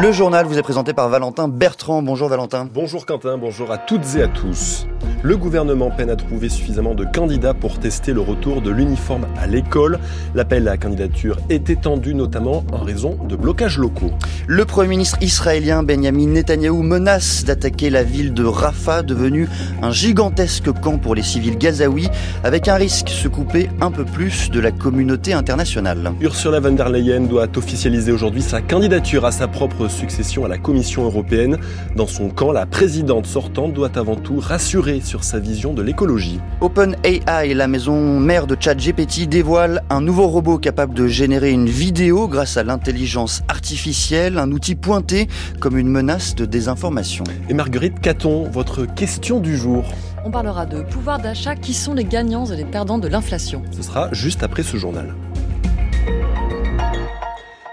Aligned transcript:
Le 0.00 0.12
journal 0.12 0.46
vous 0.46 0.58
est 0.58 0.62
présenté 0.62 0.94
par 0.94 1.10
Valentin 1.10 1.46
Bertrand. 1.46 2.00
Bonjour 2.00 2.30
Valentin. 2.30 2.66
Bonjour 2.72 3.04
Quentin, 3.04 3.36
bonjour 3.36 3.70
à 3.70 3.76
toutes 3.76 4.16
et 4.16 4.22
à 4.22 4.28
tous. 4.28 4.86
Le 5.22 5.36
gouvernement 5.36 5.90
peine 5.90 6.08
à 6.08 6.16
trouver 6.16 6.48
suffisamment 6.48 6.94
de 6.94 7.04
candidats 7.04 7.52
pour 7.52 7.78
tester 7.78 8.12
le 8.12 8.20
retour 8.20 8.62
de 8.62 8.70
l'uniforme 8.70 9.26
à 9.38 9.46
l'école. 9.46 9.98
L'appel 10.34 10.66
à 10.66 10.72
la 10.72 10.76
candidature 10.78 11.38
est 11.50 11.68
étendu 11.68 12.14
notamment 12.14 12.64
en 12.72 12.78
raison 12.78 13.18
de 13.28 13.36
blocages 13.36 13.78
locaux. 13.78 14.12
Le 14.46 14.64
Premier 14.64 14.88
ministre 14.88 15.18
israélien 15.20 15.82
Benjamin 15.82 16.28
Netanyahou 16.28 16.82
menace 16.82 17.44
d'attaquer 17.44 17.90
la 17.90 18.02
ville 18.02 18.32
de 18.32 18.44
Rafah, 18.44 19.02
devenue 19.02 19.48
un 19.82 19.90
gigantesque 19.90 20.72
camp 20.80 20.98
pour 20.98 21.14
les 21.14 21.22
civils 21.22 21.58
gazaouis, 21.58 22.08
avec 22.42 22.68
un 22.68 22.76
risque 22.76 23.06
de 23.06 23.10
se 23.10 23.28
couper 23.28 23.68
un 23.80 23.90
peu 23.90 24.04
plus 24.04 24.50
de 24.50 24.60
la 24.60 24.72
communauté 24.72 25.32
internationale. 25.32 26.12
Ursula 26.20 26.60
von 26.60 26.72
der 26.72 26.88
Leyen 26.88 27.22
doit 27.22 27.56
officialiser 27.56 28.12
aujourd'hui 28.12 28.42
sa 28.42 28.62
candidature 28.62 29.24
à 29.24 29.32
sa 29.32 29.48
propre 29.48 29.88
succession 29.88 30.44
à 30.44 30.48
la 30.48 30.58
Commission 30.58 31.04
européenne. 31.04 31.58
Dans 31.94 32.06
son 32.06 32.30
camp, 32.30 32.52
la 32.52 32.66
présidente 32.66 33.26
sortante 33.26 33.74
doit 33.74 33.96
avant 33.96 34.16
tout 34.16 34.40
rassurer 34.40 34.89
sur 34.98 35.22
sa 35.22 35.38
vision 35.38 35.72
de 35.72 35.82
l'écologie. 35.82 36.40
OpenAI, 36.60 37.54
la 37.54 37.68
maison 37.68 38.18
mère 38.18 38.48
de 38.48 38.56
ChatGPT, 38.58 39.28
dévoile 39.28 39.84
un 39.90 40.00
nouveau 40.00 40.26
robot 40.26 40.58
capable 40.58 40.94
de 40.94 41.06
générer 41.06 41.52
une 41.52 41.68
vidéo 41.68 42.26
grâce 42.26 42.56
à 42.56 42.64
l'intelligence 42.64 43.42
artificielle, 43.46 44.38
un 44.38 44.50
outil 44.50 44.74
pointé 44.74 45.28
comme 45.60 45.78
une 45.78 45.88
menace 45.88 46.34
de 46.34 46.44
désinformation. 46.44 47.22
Et 47.48 47.54
Marguerite 47.54 48.00
Caton, 48.00 48.48
votre 48.50 48.86
question 48.86 49.38
du 49.38 49.56
jour. 49.56 49.84
On 50.24 50.30
parlera 50.30 50.66
de 50.66 50.82
pouvoir 50.82 51.18
d'achat, 51.18 51.54
qui 51.54 51.72
sont 51.72 51.94
les 51.94 52.04
gagnants 52.04 52.46
et 52.46 52.56
les 52.56 52.64
perdants 52.64 52.98
de 52.98 53.08
l'inflation. 53.08 53.62
Ce 53.70 53.82
sera 53.82 54.08
juste 54.12 54.42
après 54.42 54.62
ce 54.62 54.76
journal. 54.76 55.14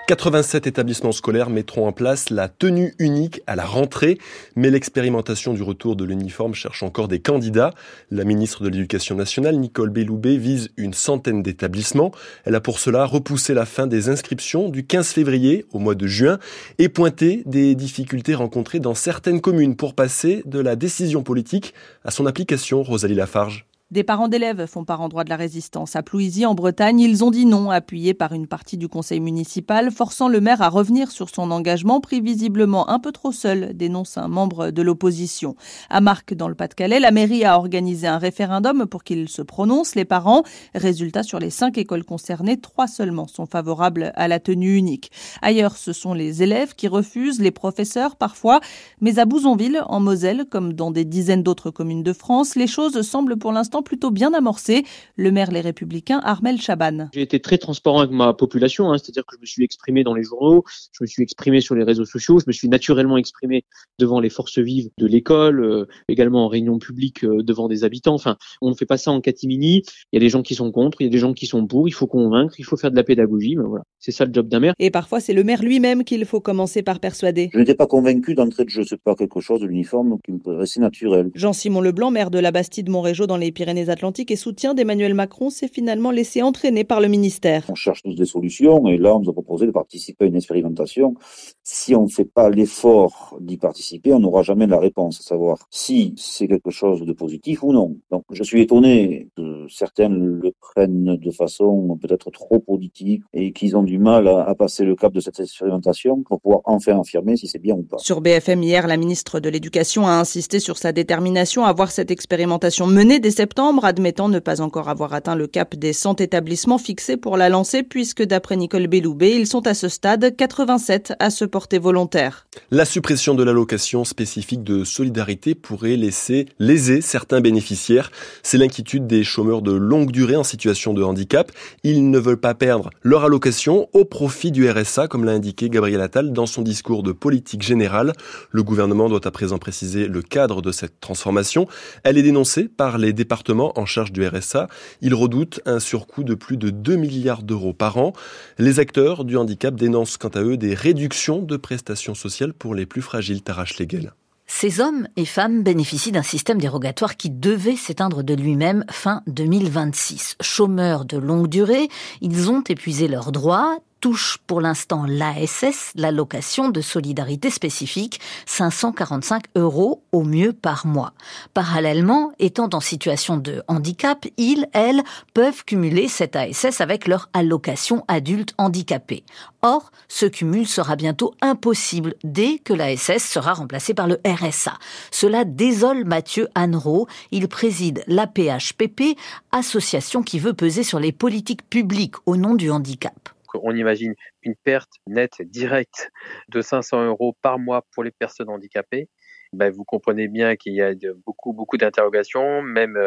87 0.08 0.68
établissements 0.68 1.12
scolaires 1.12 1.50
mettront 1.50 1.86
en 1.86 1.92
place 1.92 2.30
la 2.30 2.48
tenue 2.48 2.96
unique 2.98 3.42
à 3.46 3.58
la 3.58 3.66
rentrée, 3.66 4.18
mais 4.56 4.70
l'expérimentation 4.70 5.54
du 5.54 5.62
retour 5.62 5.98
de 5.98 6.06
l'uniforme 6.06 6.54
cherche 6.54 6.82
encore 6.82 7.10
des 7.10 7.20
candidats. 7.20 7.74
La 8.10 8.24
ministre 8.24 8.64
de 8.64 8.70
l'Éducation 8.70 9.16
nationale, 9.16 9.58
Nicole 9.58 9.90
Belloubet, 9.90 10.38
vise 10.38 10.70
une 10.78 10.94
centaine 10.94 11.44
d'établissements. 11.44 12.14
Elle 12.46 12.56
a 12.56 12.62
pour 12.62 12.80
cela 12.80 13.04
repoussé 13.04 13.54
la 13.54 13.66
fin 13.66 13.86
des 13.86 14.08
inscriptions 14.08 14.70
du 14.70 14.86
15 14.86 15.10
février 15.10 15.66
au 15.74 15.80
mois 15.80 15.96
de 15.96 16.08
juin 16.08 16.40
et 16.80 16.88
pointé 16.88 17.44
des 17.46 17.76
difficultés 17.76 18.34
rencontrées 18.34 18.80
dans 18.80 18.96
certaines 18.96 19.42
communes 19.42 19.76
pour 19.76 19.94
passer 19.94 20.42
de 20.46 20.60
la 20.60 20.78
décision 20.78 21.22
politique 21.22 21.74
à 22.06 22.12
son 22.12 22.26
application, 22.28 22.82
Rosalie 22.82 23.14
Lafarge. 23.14 23.66
Des 23.90 24.04
parents 24.04 24.28
d'élèves 24.28 24.66
font 24.66 24.84
part 24.84 25.00
en 25.00 25.08
droit 25.08 25.24
de 25.24 25.30
la 25.30 25.38
résistance. 25.38 25.96
À 25.96 26.04
Plouisy, 26.04 26.46
en 26.46 26.56
Bretagne, 26.56 27.00
ils 27.00 27.24
ont 27.24 27.32
dit 27.32 27.46
non, 27.46 27.72
appuyés 27.72 28.14
par 28.14 28.34
une 28.34 28.46
partie 28.46 28.76
du 28.76 28.90
conseil 28.90 29.22
municipal, 29.22 29.92
forçant 29.92 30.28
le 30.28 30.42
maire 30.42 30.62
à 30.62 30.68
revenir 30.68 31.10
sur 31.10 31.30
son 31.30 31.52
engagement, 31.52 32.02
pris 32.02 32.20
visiblement 32.20 32.90
un 32.90 33.00
peu 33.00 33.14
trop 33.14 33.32
seul, 33.32 33.72
dénonce 33.78 34.18
un 34.18 34.28
membre 34.28 34.72
de 34.72 34.82
l'opposition. 34.82 35.56
À 35.90 36.02
Marc, 36.02 36.34
dans 36.34 36.50
le 36.50 36.54
Pas-de-Calais, 36.56 37.00
la 37.00 37.12
mairie 37.12 37.46
a 37.46 37.58
organisé 37.58 38.08
un 38.08 38.18
référendum 38.18 38.88
pour 38.88 39.06
qu'ils 39.06 39.30
se 39.30 39.42
prononcent, 39.42 39.96
les 39.96 40.04
parents. 40.04 40.44
Résultat, 40.76 41.24
sur 41.24 41.40
les 41.40 41.50
cinq 41.50 41.78
écoles 41.78 42.04
concernées, 42.04 42.60
trois 42.60 42.88
seulement 42.88 43.28
sont 43.28 43.46
favorables 43.46 44.12
à 44.16 44.28
la 44.28 44.42
tenue 44.42 44.76
unique. 44.76 45.12
Ailleurs, 45.42 45.78
ce 45.78 45.94
sont 45.94 46.14
les 46.14 46.44
élèves 46.44 46.76
qui 46.76 46.90
refusent, 46.90 47.40
les 47.40 47.52
professeurs 47.52 48.18
parfois. 48.18 48.60
Mais 49.00 49.18
à 49.18 49.24
Bouzonville, 49.24 49.82
en 49.86 50.02
Moselle, 50.02 50.44
comme 50.52 50.74
dans 50.74 50.92
des 50.92 51.06
dizaines 51.06 51.44
d'autres 51.44 51.72
communes 51.72 52.04
de 52.04 52.12
France, 52.12 52.58
les 52.58 52.68
choses 52.68 53.02
semblent 53.02 53.38
pour 53.38 53.54
l'instant 53.54 53.77
plutôt 53.82 54.12
bien 54.12 54.34
amorcé. 54.34 54.84
Le 55.16 55.32
maire 55.32 55.52
Les 55.52 55.62
Républicains, 55.62 56.20
Armel 56.24 56.62
Chaban. 56.62 57.10
J'ai 57.14 57.22
été 57.22 57.40
très 57.40 57.58
transparent 57.58 58.00
avec 58.00 58.12
ma 58.12 58.34
population, 58.34 58.92
hein, 58.92 58.98
c'est-à-dire 58.98 59.26
que 59.26 59.36
je 59.36 59.42
me 59.42 59.46
suis 59.46 59.64
exprimé 59.64 60.04
dans 60.04 60.14
les 60.14 60.24
journaux, 60.24 60.64
je 60.92 61.04
me 61.04 61.08
suis 61.08 61.24
exprimé 61.24 61.62
sur 61.62 61.76
les 61.76 61.84
réseaux 61.84 62.06
sociaux, 62.06 62.40
je 62.40 62.46
me 62.48 62.52
suis 62.52 62.70
naturellement 62.70 63.18
exprimé 63.18 63.66
devant 64.00 64.20
les 64.20 64.30
forces 64.30 64.60
vives 64.60 64.90
de 64.98 65.08
l'école, 65.08 65.64
euh, 65.64 65.86
également 66.08 66.46
en 66.46 66.48
réunion 66.48 66.80
publique 66.80 67.24
euh, 67.24 67.44
devant 67.44 67.68
des 67.68 67.84
habitants. 67.84 68.14
Enfin, 68.14 68.38
on 68.62 68.70
ne 68.70 68.76
fait 68.76 68.86
pas 68.86 68.98
ça 68.98 69.12
en 69.12 69.22
catimini. 69.22 69.84
Il 70.12 70.16
y 70.16 70.18
a 70.18 70.20
des 70.20 70.30
gens 70.30 70.44
qui 70.44 70.56
sont 70.56 70.72
contre, 70.72 71.02
il 71.02 71.06
y 71.06 71.08
a 71.08 71.12
des 71.12 71.18
gens 71.18 71.34
qui 71.34 71.48
sont 71.48 71.66
pour. 71.66 71.88
Il 71.88 71.94
faut 71.94 72.08
convaincre, 72.08 72.56
il 72.60 72.66
faut 72.66 72.78
faire 72.78 72.92
de 72.92 72.96
la 72.96 73.04
pédagogie. 73.04 73.56
Mais 73.56 73.66
voilà, 73.66 73.84
c'est 74.00 74.12
ça 74.12 74.26
le 74.26 74.34
job 74.34 74.48
d'un 74.48 74.60
maire. 74.60 74.74
Et 74.80 74.92
parfois, 74.92 75.20
c'est 75.20 75.34
le 75.34 75.44
maire 75.44 75.62
lui-même 75.62 76.04
qu'il 76.04 76.26
faut 76.26 76.42
commencer 76.42 76.84
par 76.84 77.00
persuader. 77.00 77.50
Je 77.54 77.60
n'étais 77.60 77.76
pas 77.76 77.88
convaincu 77.88 78.36
d'entrée 78.36 78.66
de 78.66 78.70
jeu. 78.70 78.84
C'est 78.84 79.02
pas 79.02 79.16
quelque 79.16 79.40
chose 79.40 79.62
de 79.62 79.68
l'uniforme 79.68 80.18
qui 80.24 80.32
me 80.32 80.40
paraissait 80.40 80.80
naturel. 80.80 81.32
Jean-Simon 81.36 81.82
Leblanc, 81.82 82.12
maire 82.12 82.32
de 82.32 82.40
la 82.40 82.52
Bastide 82.52 82.90
Montrégeau 82.90 83.28
dans 83.28 83.38
les 83.38 83.52
Pyrénées-Atlantiques 83.68 84.32
et 84.32 84.38
soutien 84.38 84.74
d'Emmanuel 84.74 85.14
Macron, 85.14 85.50
s'est 85.50 85.68
finalement 85.68 86.10
laissé 86.10 86.42
entraîner 86.42 86.86
par 86.86 87.02
le 87.02 87.10
ministère. 87.10 87.66
On 87.68 87.76
cherche 87.76 88.02
tous 88.02 88.16
des 88.16 88.24
solutions 88.24 88.88
et 88.88 88.98
là, 88.98 89.14
on 89.14 89.20
nous 89.20 89.30
a 89.30 89.34
proposé 89.34 89.66
de 89.66 89.72
participer 89.72 90.24
à 90.24 90.28
une 90.30 90.38
expérimentation. 90.38 91.16
Si 91.64 91.94
on 91.94 92.04
ne 92.04 92.08
fait 92.08 92.24
pas 92.24 92.50
l'effort 92.50 93.38
d'y 93.42 93.58
participer, 93.58 94.14
on 94.14 94.22
n'aura 94.22 94.42
jamais 94.42 94.68
la 94.68 94.80
réponse, 94.80 95.20
à 95.20 95.24
savoir 95.24 95.68
si 95.70 96.14
c'est 96.16 96.48
quelque 96.48 96.72
chose 96.72 97.02
de 97.02 97.12
positif 97.12 97.62
ou 97.62 97.74
non. 97.74 97.98
Donc, 98.10 98.24
je 98.32 98.42
suis 98.42 98.62
étonné 98.62 99.28
que 99.36 99.68
certains 99.68 100.08
le 100.08 100.54
prennent 100.74 101.18
de 101.18 101.32
façon 101.32 101.98
peut-être 102.02 102.32
trop 102.32 102.60
politique 102.60 103.24
et 103.34 103.52
qu'ils 103.52 103.76
ont 103.76 103.84
du 103.84 104.00
mal 104.00 104.28
à, 104.28 104.44
à 104.44 104.56
passer 104.56 104.84
le 104.84 104.96
cap 104.96 105.14
de 105.14 105.20
cette 105.20 105.40
expérimentation 105.40 106.24
pour 106.24 106.42
pouvoir 106.42 106.62
enfin 106.66 107.00
affirmer 107.00 107.38
si 107.38 107.48
c'est 107.48 107.60
bien 107.60 107.76
ou 107.76 107.84
pas. 107.84 107.98
Sur 107.98 108.22
BFM 108.22 108.64
hier, 108.64 108.88
la 108.88 108.98
ministre 108.98 109.40
de 109.40 109.50
l'Éducation 109.50 110.08
a 110.08 110.12
insisté 110.12 110.60
sur 110.60 110.78
sa 110.78 110.92
détermination 110.92 111.66
à 111.66 111.74
voir 111.74 111.92
cette 111.92 112.12
expérimentation 112.12 112.88
menée 112.88 113.20
dès 113.20 113.32
septembre, 113.32 113.86
admettant 113.86 114.30
ne 114.30 114.40
pas 114.40 114.62
encore 114.62 114.90
avoir 114.90 115.14
atteint 115.14 115.36
le 115.36 115.48
cap 115.48 115.76
des 115.76 115.94
100 115.94 116.22
établissements 116.22 116.78
fixés 116.78 117.18
pour 117.18 117.38
la 117.38 117.50
lancer, 117.50 117.84
puisque 117.84 118.24
d'après 118.24 118.58
Nicole 118.58 118.88
Belloubet, 118.88 119.36
ils 119.36 119.48
sont 119.48 119.68
à 119.68 119.74
ce 119.74 119.90
stade 119.90 120.36
87 120.36 121.14
à 121.20 121.30
se 121.30 121.46
porter 121.46 121.80
volontaires. 121.80 122.48
La 122.72 122.86
suppression 122.86 123.36
de 123.36 123.44
l'allocation 123.44 124.04
spécifique 124.04 124.64
de 124.64 124.84
solidarité 124.84 125.56
pourrait 125.56 125.96
laisser 125.96 126.48
léser 126.60 127.02
certains 127.02 127.42
bénéficiaires. 127.42 128.12
C'est 128.44 128.58
l'inquiétude 128.58 129.08
des 129.08 129.24
chômeurs 129.24 129.62
de 129.62 129.72
longue 129.72 130.12
durée 130.12 130.36
en 130.36 130.44
situation 130.44 130.57
de 130.58 131.04
handicap. 131.04 131.52
Ils 131.84 132.10
ne 132.10 132.20
veulent 132.20 132.40
pas 132.40 132.54
perdre 132.54 132.90
leur 133.04 133.24
allocation 133.24 133.88
au 133.94 134.06
profit 134.06 134.52
du 134.52 134.70
RSA, 134.70 135.08
comme 135.08 135.24
l'a 135.24 135.32
indiqué 135.32 135.70
Gabriel 135.70 136.02
Attal 136.02 136.34
dans 136.34 136.46
son 136.46 136.62
discours 136.62 137.04
de 137.04 137.12
politique 137.12 137.62
générale. 137.62 138.14
Le 138.52 138.64
gouvernement 138.64 139.08
doit 139.08 139.26
à 139.26 139.32
présent 139.32 139.58
préciser 139.58 140.08
le 140.08 140.22
cadre 140.22 140.62
de 140.62 140.72
cette 140.72 141.00
transformation. 141.00 141.68
Elle 142.04 142.18
est 142.18 142.24
dénoncée 142.24 142.68
par 142.68 142.98
les 142.98 143.14
départements 143.14 143.78
en 143.80 143.86
charge 143.86 144.12
du 144.12 144.26
RSA. 144.26 144.68
Ils 145.02 145.14
redoutent 145.14 145.62
un 145.66 145.80
surcoût 145.80 146.24
de 146.24 146.36
plus 146.36 146.58
de 146.58 146.70
2 146.70 146.96
milliards 146.96 147.44
d'euros 147.44 147.74
par 147.74 147.98
an. 147.98 148.14
Les 148.58 148.80
acteurs 148.80 149.24
du 149.24 149.38
handicap 149.38 149.76
dénoncent 149.76 150.18
quant 150.18 150.30
à 150.30 150.42
eux 150.42 150.58
des 150.58 150.74
réductions 150.74 151.42
de 151.42 151.58
prestations 151.58 152.16
sociales 152.16 152.54
pour 152.54 152.76
les 152.76 152.86
plus 152.86 153.02
fragiles. 153.02 153.42
Tarache 153.42 153.80
Legel. 153.80 154.14
Ces 154.48 154.80
hommes 154.80 155.08
et 155.18 155.26
femmes 155.26 155.62
bénéficient 155.62 156.14
d'un 156.14 156.24
système 156.24 156.60
dérogatoire 156.60 157.18
qui 157.18 157.30
devait 157.30 157.76
s'éteindre 157.76 158.24
de 158.24 158.34
lui-même 158.34 158.86
fin 158.90 159.22
2026. 159.28 160.38
Chômeurs 160.42 161.06
de 161.06 161.18
longue 161.18 161.48
durée, 161.48 161.90
ils 162.22 162.50
ont 162.50 162.64
épuisé 162.68 163.08
leurs 163.08 163.32
droits, 163.32 163.78
touchent 164.00 164.38
pour 164.48 164.62
l'instant 164.62 165.06
l'ASS, 165.08 165.92
l'allocation 165.96 166.70
de 166.70 166.82
solidarité 166.82 167.50
spécifique, 167.50 168.20
545 168.46 169.46
euros 169.56 170.04
au 170.12 170.24
mieux 170.24 170.54
par 170.54 170.86
mois. 170.86 171.14
Parallèlement, 171.54 172.32
étant 172.40 172.70
en 172.74 172.80
situation 172.80 173.38
de 173.38 173.64
handicap, 173.68 174.26
ils, 174.38 174.68
elles, 174.74 175.04
peuvent 175.34 175.64
cumuler 175.66 176.08
cette 176.08 176.36
ASS 176.36 176.82
avec 176.82 177.08
leur 177.08 177.30
allocation 177.34 178.04
adulte 178.08 178.54
handicapé. 178.58 179.24
Or, 179.62 179.92
ce 180.08 180.26
cumul 180.26 180.68
sera 180.68 180.96
bientôt 180.96 181.34
impossible 181.42 182.16
dès 182.24 182.60
que 182.60 182.74
l'ASS 182.74 183.24
sera 183.24 183.54
remplacée 183.54 183.94
par 183.94 184.08
le 184.08 184.20
RSA. 184.26 184.78
Cela 185.12 185.46
désole 185.46 186.06
Mathieu 186.06 186.48
Annereau. 186.56 187.08
Il 187.32 187.48
préside 187.48 188.04
l'APHPP, 188.08 189.18
association 189.52 190.24
qui 190.24 190.40
veut 190.40 190.54
peser 190.54 190.84
sur 190.84 191.00
les 191.00 191.12
politiques 191.12 191.68
publiques 191.70 192.16
au 192.26 192.38
nom 192.38 192.56
du 192.56 192.70
handicap 192.70 193.30
on 193.56 193.76
imagine 193.76 194.14
une 194.42 194.56
perte 194.56 194.92
nette 195.08 195.42
directe 195.42 196.12
de 196.50 196.62
500 196.62 197.06
euros 197.06 197.36
par 197.42 197.60
mois 197.60 197.86
pour 197.94 198.04
les 198.04 198.12
personnes 198.12 198.50
handicapées. 198.50 199.10
Ben, 199.54 199.72
vous 199.72 199.86
comprenez 199.86 200.28
bien 200.28 200.56
qu'il 200.56 200.74
y 200.74 200.82
a 200.82 200.94
beaucoup, 201.26 201.54
beaucoup 201.54 201.78
d'interrogations, 201.78 202.62
même 202.62 202.98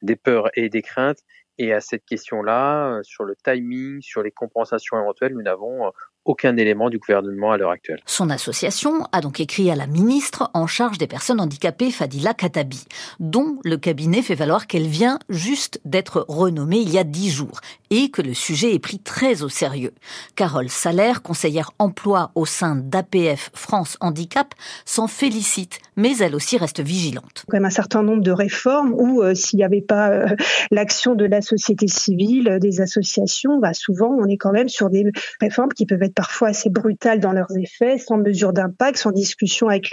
des 0.00 0.16
peurs 0.16 0.48
et 0.54 0.68
des 0.68 0.82
craintes. 0.82 1.20
Et 1.58 1.72
à 1.72 1.80
cette 1.80 2.04
question-là, 2.06 3.00
sur 3.02 3.24
le 3.24 3.36
timing, 3.36 4.00
sur 4.00 4.22
les 4.22 4.30
compensations 4.30 4.98
éventuelles, 4.98 5.34
nous 5.34 5.42
n'avons 5.42 5.92
aucun 6.24 6.56
élément 6.56 6.90
du 6.90 6.98
gouvernement 6.98 7.52
à 7.52 7.56
l'heure 7.56 7.70
actuelle. 7.70 8.00
Son 8.06 8.30
association 8.30 9.06
a 9.12 9.20
donc 9.20 9.40
écrit 9.40 9.70
à 9.70 9.76
la 9.76 9.86
ministre 9.86 10.50
en 10.54 10.66
charge 10.66 10.98
des 10.98 11.06
personnes 11.06 11.40
handicapées, 11.40 11.90
Fadila 11.90 12.34
Katabi, 12.34 12.84
dont 13.20 13.58
le 13.64 13.76
cabinet 13.76 14.22
fait 14.22 14.34
valoir 14.34 14.66
qu'elle 14.66 14.86
vient 14.86 15.18
juste 15.28 15.80
d'être 15.84 16.24
renommée 16.28 16.78
il 16.78 16.90
y 16.90 16.98
a 16.98 17.04
dix 17.04 17.30
jours 17.30 17.60
et 17.90 18.10
que 18.10 18.22
le 18.22 18.34
sujet 18.34 18.74
est 18.74 18.78
pris 18.78 18.98
très 18.98 19.42
au 19.42 19.48
sérieux. 19.48 19.92
Carole 20.36 20.68
Salaire, 20.68 21.22
conseillère 21.22 21.72
emploi 21.78 22.30
au 22.34 22.46
sein 22.46 22.76
d'APF 22.76 23.50
France 23.54 23.96
Handicap, 24.00 24.54
s'en 24.84 25.08
félicite, 25.08 25.80
mais 25.96 26.16
elle 26.18 26.34
aussi 26.34 26.56
reste 26.56 26.80
vigilante. 26.80 27.44
Quand 27.48 27.56
même 27.56 27.64
un 27.64 27.70
certain 27.70 28.02
nombre 28.02 28.22
de 28.22 28.30
réformes 28.30 28.94
où 28.94 29.22
euh, 29.22 29.34
s'il 29.34 29.58
n'y 29.58 29.64
avait 29.64 29.82
pas 29.82 30.10
euh, 30.10 30.26
l'action 30.70 31.14
de 31.14 31.24
la 31.24 31.42
société 31.42 31.86
civile, 31.88 32.58
des 32.60 32.80
associations, 32.80 33.58
bah, 33.58 33.74
souvent 33.74 34.08
on 34.08 34.26
est 34.26 34.36
quand 34.36 34.52
même 34.52 34.68
sur 34.68 34.88
des 34.88 35.10
réformes 35.40 35.70
qui 35.70 35.84
peuvent 35.84 36.02
être 36.02 36.11
parfois 36.14 36.48
assez 36.48 36.70
brutales 36.70 37.20
dans 37.20 37.32
leurs 37.32 37.56
effets, 37.56 37.98
sans 37.98 38.16
mesure 38.16 38.52
d'impact, 38.52 38.98
sans 38.98 39.10
discussion 39.10 39.68
avec 39.68 39.90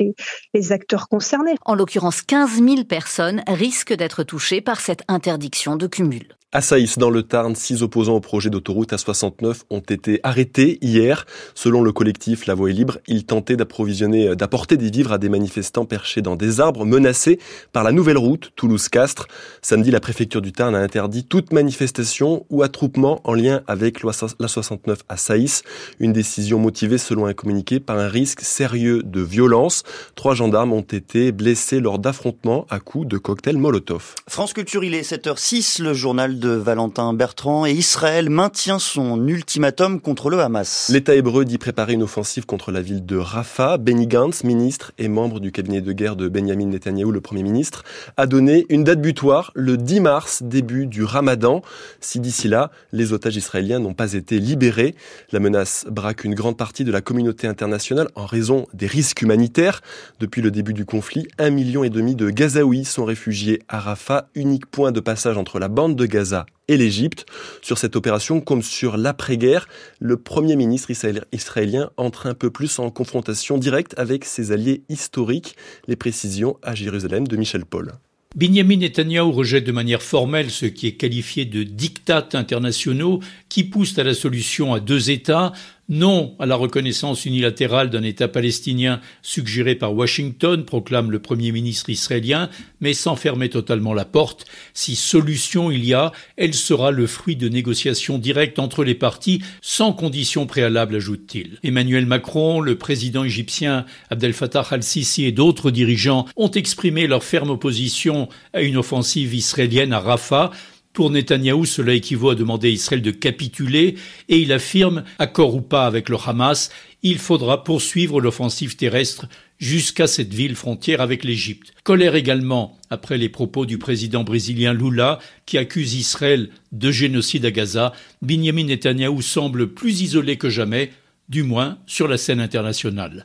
les, 0.54 0.72
acteurs 0.72 1.08
concernés. 1.08 1.56
En 1.66 1.74
l'occurrence, 1.74 2.22
15 2.22 2.62
000 2.62 2.84
personnes 2.84 3.42
risquent 3.48 3.94
d'être 3.94 4.24
touchées 4.24 4.62
par 4.62 4.82
cette 4.82 5.04
interdiction 5.08 5.76
de 5.76 5.88
cumul. 5.88 6.39
À 6.52 6.62
Saïs, 6.62 6.98
dans 6.98 7.12
le 7.12 7.22
Tarn, 7.22 7.54
six 7.54 7.84
opposants 7.84 8.16
au 8.16 8.22
projet 8.22 8.50
d'autoroute 8.50 8.92
A69 8.92 9.66
ont 9.70 9.82
été 9.82 10.20
arrêtés 10.24 10.80
hier. 10.82 11.28
Selon 11.54 11.84
le 11.84 11.92
collectif 11.92 12.48
La 12.48 12.56
Voie 12.56 12.72
est 12.72 12.74
libre, 12.74 12.98
ils 13.06 13.24
tentaient 13.24 13.56
d'approvisionner, 13.56 14.36
d'apporter 14.36 14.76
des 14.76 14.90
vivres 14.90 15.12
à 15.12 15.20
des 15.20 15.30
manifestants 15.30 15.86
perchés 15.86 16.24
dans 16.24 16.36
des 16.36 16.60
arbres 16.60 16.86
menacés 16.86 17.38
par 17.72 17.84
la 17.84 17.92
nouvelle 17.92 18.18
route 18.18 18.50
Toulouse-Castres. 18.56 19.28
Samedi, 19.62 19.92
la 19.92 20.00
préfecture 20.00 20.42
du 20.42 20.52
Tarn 20.52 20.74
a 20.74 20.80
interdit 20.80 21.24
toute 21.24 21.54
manifestation 21.54 22.48
ou 22.50 22.64
attroupement 22.64 23.22
en 23.26 23.36
lien 23.36 23.62
avec 23.68 24.02
l'A69 24.02 25.02
à 25.08 25.18
Saïs. 25.18 25.62
Une 26.00 26.14
décision 26.14 26.58
motivée, 26.58 26.98
selon 26.98 27.28
un 27.28 27.34
communiqué, 27.34 27.80
par 27.80 28.00
un 28.00 28.08
risque 28.08 28.42
sérieux 28.42 29.04
de 29.04 29.22
violence. 29.22 29.84
Trois 30.16 30.34
gendarmes 30.34 30.74
ont 30.74 30.82
été 30.82 31.32
blessés 31.32 31.80
lors 31.80 32.00
d'affrontements 32.00 32.66
à 32.72 32.80
coups 32.80 33.08
de 33.08 33.20
cocktails 33.20 33.58
Molotov. 33.58 34.16
France 34.28 34.54
Culture, 34.54 34.84
il 34.84 34.96
est 34.96 35.08
7h06, 35.08 35.84
le 35.84 35.94
journal 35.94 36.39
de 36.40 36.50
Valentin 36.50 37.14
Bertrand 37.14 37.66
et 37.66 37.72
Israël 37.72 38.30
maintient 38.30 38.80
son 38.80 39.28
ultimatum 39.28 40.00
contre 40.00 40.30
le 40.30 40.40
Hamas. 40.40 40.90
L'État 40.90 41.14
hébreu 41.14 41.44
dit 41.44 41.58
préparer 41.58 41.94
une 41.94 42.04
offensive 42.04 42.46
contre 42.46 42.72
la 42.72 42.82
ville 42.82 43.06
de 43.06 43.18
Rafah. 43.18 43.78
Benny 43.78 44.08
Gantz, 44.08 44.44
ministre 44.46 44.94
et 44.98 45.10
membre 45.10 45.42
du 45.42 45.52
cabinet 45.52 45.82
de 45.82 45.92
guerre 45.92 46.16
de 46.16 46.30
Benjamin 46.30 46.68
Netanyahou, 46.68 47.12
le 47.12 47.20
Premier 47.20 47.44
ministre, 47.44 47.84
a 48.16 48.26
donné 48.26 48.66
une 48.70 48.86
date 48.86 49.02
butoir, 49.02 49.52
le 49.54 49.76
10 49.76 50.00
mars, 50.00 50.42
début 50.42 50.88
du 50.88 51.04
Ramadan. 51.04 51.62
Si 52.00 52.22
d'ici 52.22 52.48
là, 52.48 52.72
les 52.94 53.12
otages 53.12 53.36
israéliens 53.36 53.80
n'ont 53.80 53.94
pas 53.94 54.14
été 54.14 54.40
libérés, 54.40 54.96
la 55.34 55.40
menace 55.40 55.86
braque 55.92 56.24
une 56.24 56.36
grande 56.36 56.58
partie 56.58 56.86
de 56.86 56.92
la 56.92 57.02
communauté 57.02 57.48
internationale 57.48 58.08
en 58.16 58.26
raison 58.26 58.66
des 58.74 58.88
risques 58.88 59.22
humanitaires. 59.22 59.82
Depuis 60.22 60.42
le 60.42 60.52
début 60.52 60.74
du 60.74 60.86
conflit, 60.86 61.28
un 61.38 61.50
million 61.50 61.84
et 61.84 61.90
demi 61.90 62.16
de 62.16 62.30
Gazaouis 62.30 62.86
sont 62.86 63.04
réfugiés 63.04 63.62
à 63.68 63.82
Rafah, 63.82 64.30
unique 64.36 64.66
point 64.68 64.94
de 64.94 65.02
passage 65.02 65.38
entre 65.38 65.60
la 65.60 65.68
bande 65.68 65.98
de 65.98 66.06
Gaza 66.06 66.29
et 66.68 66.78
l'Égypte. 66.78 67.26
Sur 67.62 67.78
cette 67.78 67.96
opération, 67.96 68.42
comme 68.42 68.62
sur 68.62 68.98
l'après-guerre, 68.98 69.68
le 70.00 70.18
Premier 70.18 70.56
ministre 70.56 70.92
israélien 71.32 71.90
entre 71.98 72.28
un 72.28 72.34
peu 72.34 72.50
plus 72.50 72.80
en 72.80 72.90
confrontation 72.90 73.58
directe 73.58 73.94
avec 73.98 74.26
ses 74.26 74.52
alliés 74.52 74.84
historiques. 74.90 75.56
Les 75.88 75.96
précisions 75.96 76.58
à 76.62 76.76
Jérusalem 76.76 77.28
de 77.28 77.38
Michel 77.38 77.66
Paul. 77.66 77.94
Benjamin 78.36 78.78
Netanyahu 78.78 79.32
rejette 79.32 79.64
de 79.64 79.72
manière 79.72 80.04
formelle 80.04 80.52
ce 80.52 80.68
qui 80.68 80.86
est 80.86 80.94
qualifié 80.94 81.46
de 81.46 81.64
dictats 81.64 82.30
internationaux 82.34 83.22
qui 83.50 83.64
poussent 83.64 83.98
à 83.98 84.04
la 84.04 84.14
solution 84.14 84.72
à 84.72 84.80
deux 84.80 85.10
États, 85.10 85.52
non 85.90 86.36
à 86.40 86.46
la 86.46 86.56
reconnaissance 86.56 87.26
unilatérale 87.26 87.90
d'un 87.90 88.04
État 88.04 88.28
palestinien 88.28 89.02
suggéré 89.22 89.76
par 89.76 89.94
Washington, 89.94 90.64
proclame 90.64 91.12
le 91.12 91.20
Premier 91.20 91.52
ministre 91.52 91.90
israélien, 91.90 92.50
mais 92.80 92.94
sans 92.94 93.16
fermer 93.16 93.50
totalement 93.50 93.94
la 93.94 94.06
porte. 94.06 94.46
Si 94.74 94.96
solution 94.96 95.72
il 95.72 95.84
y 95.84 95.94
a, 95.94 96.12
elle 96.38 96.54
sera 96.54 96.92
le 96.92 97.08
fruit 97.08 97.36
de 97.36 97.50
négociations 97.50 98.20
directes 98.20 98.60
entre 98.60 98.84
les 98.84 98.96
parties, 98.96 99.42
sans 99.62 99.92
conditions 99.92 100.46
préalables, 100.46 100.96
ajoute-t-il. 100.96 101.58
Emmanuel 101.64 102.06
Macron, 102.06 102.62
le 102.62 102.78
président 102.78 103.24
égyptien 103.24 103.86
Abdel 104.10 104.34
Fattah 104.34 104.68
al-Sisi 104.70 105.26
et 105.26 105.32
d'autres 105.32 105.72
dirigeants 105.72 106.28
ont 106.36 106.52
exprimé 106.52 107.08
leur 107.08 107.24
ferme 107.24 107.50
opposition 107.50 108.30
à 108.54 108.62
une 108.62 108.78
offensive 108.78 109.34
israélienne 109.34 109.94
à 109.94 110.00
Rafah, 110.00 110.52
pour 110.94 111.12
Netanyahou, 111.12 111.66
cela 111.66 111.94
équivaut 111.94 112.32
à 112.32 112.36
demander 112.36 112.70
à 112.70 112.72
Israël 112.72 113.02
de 113.02 113.12
capituler 113.12 113.96
et 114.28 114.40
il 114.40 114.52
affirme, 114.52 115.04
accord 115.20 115.56
ou 115.56 115.62
pas 115.62 115.86
avec 115.86 116.10
le 116.10 116.18
Hamas, 116.26 116.72
il 117.04 117.20
faudra 117.20 117.64
poursuivre 117.64 118.20
l'offensive 118.20 118.76
terrestre 118.76 119.28
jusqu'à 119.60 120.08
cette 120.08 120.34
ville 120.34 120.56
frontière 120.56 121.02
avec 121.02 121.24
l'Égypte. 121.24 121.74
Colère 121.84 122.16
également 122.16 122.78
après 122.90 123.18
les 123.18 123.30
propos 123.30 123.66
du 123.66 123.78
président 123.78 124.24
brésilien 124.24 124.74
Lula 124.74 125.20
qui 125.46 125.58
accuse 125.58 125.96
Israël 125.96 126.50
de 126.72 126.92
génocide 126.92 127.46
à 127.46 127.52
Gaza. 127.52 127.94
Benjamin 128.22 128.66
Netanyahou 128.66 129.22
semble 129.22 129.74
plus 129.74 130.02
isolé 130.02 130.38
que 130.38 130.50
jamais, 130.50 130.92
du 131.30 131.44
moins 131.44 131.78
sur 131.86 132.08
la 132.08 132.18
scène 132.18 132.40
internationale. 132.40 133.24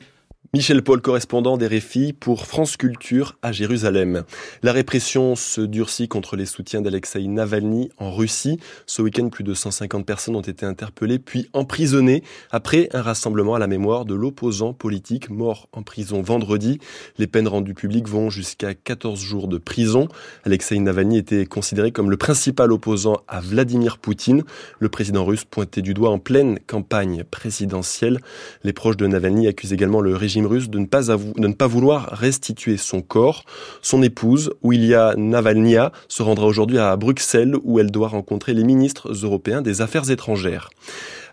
Michel 0.55 0.83
Paul, 0.83 1.01
correspondant 1.01 1.57
des 1.57 1.67
Réfis 1.67 2.13
pour 2.13 2.47
France 2.47 2.77
Culture 2.77 3.37
à 3.43 3.51
Jérusalem. 3.51 4.23
La 4.63 4.71
répression 4.71 5.35
se 5.35 5.61
durcit 5.61 6.07
contre 6.07 6.37
les 6.37 6.47
soutiens 6.47 6.81
d'Alexei 6.81 7.27
Navalny 7.27 7.91
en 7.99 8.13
Russie. 8.13 8.61
Ce 8.87 9.03
week-end, 9.03 9.31
plus 9.31 9.43
de 9.43 9.53
150 9.53 10.07
personnes 10.07 10.37
ont 10.37 10.43
été 10.43 10.65
interpellées 10.65 11.19
puis 11.19 11.51
emprisonnées 11.55 12.23
après 12.53 12.89
un 12.93 13.03
rassemblement 13.03 13.57
à 13.57 13.59
la 13.59 13.67
mémoire 13.67 14.05
de 14.05 14.15
l'opposant 14.15 14.75
politique 14.75 15.29
mort 15.29 15.69
en 15.73 15.83
prison 15.83 16.23
vendredi. 16.23 16.79
Les 17.19 17.27
peines 17.27 17.49
rendues 17.49 17.75
publiques 17.75 18.07
vont 18.07 18.31
jusqu'à 18.31 18.75
14 18.75 19.21
jours 19.21 19.49
de 19.49 19.59
prison. 19.59 20.07
Alexei 20.45 20.79
Navalny 20.79 21.19
était 21.19 21.47
considéré 21.47 21.91
comme 21.91 22.13
le 22.13 22.17
principal 22.17 22.71
opposant 22.71 23.17
à 23.27 23.41
Vladimir 23.41 23.99
Poutine, 23.99 24.45
le 24.79 24.89
président 24.89 25.25
russe 25.25 25.43
pointé 25.45 25.83
du 25.83 25.95
doigt 25.95 26.11
en 26.11 26.21
pleine 26.21 26.61
campagne 26.69 27.25
présidentielle. 27.25 28.21
Les 28.63 28.73
proches 28.73 28.97
de 28.97 29.09
Navalny 29.09 29.49
accusent 29.49 29.73
également 29.73 30.01
le 30.01 30.15
régime 30.15 30.44
russe 30.47 30.69
de 30.69 30.79
ne, 30.79 30.87
pas 30.87 31.17
ne 31.37 31.53
pas 31.53 31.67
vouloir 31.67 32.11
restituer 32.13 32.77
son 32.77 33.01
corps. 33.01 33.45
Son 33.83 34.03
épouse, 34.03 34.53
Ouilia 34.63 35.15
Navalnya, 35.17 35.93
se 36.09 36.23
rendra 36.23 36.47
aujourd'hui 36.47 36.79
à 36.79 36.97
Bruxelles 36.97 37.55
où 37.63 37.81
elle 37.81 37.91
doit 37.91 38.09
rencontrer 38.09 38.55
les 38.55 38.65
ministres 38.65 39.13
européens 39.25 39.63
des 39.63 39.81
Affaires 39.81 40.11
étrangères. 40.11 40.71